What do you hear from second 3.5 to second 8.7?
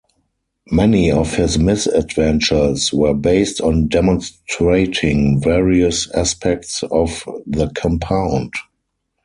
on demonstrating various aspects of the compound.